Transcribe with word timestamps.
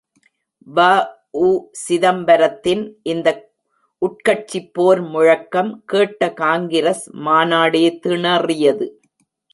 வ.உசிதம்பரத்தின் 0.67 2.83
இந்த 3.03 3.45
உட்கட்சிப் 4.01 4.73
போர் 4.73 5.01
முழக்கம் 5.11 5.83
கேட்ட 5.85 6.31
காங்கிரஸ் 6.41 7.21
மாநாடே 7.21 7.99
திணறியது! 8.03 8.87